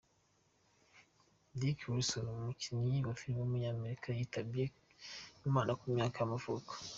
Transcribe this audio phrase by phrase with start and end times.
[1.59, 4.63] Dick Wilson, umukinnyi wa film w’umunyamerika yitabye
[5.47, 6.73] Imana ku myaka y’amavuko.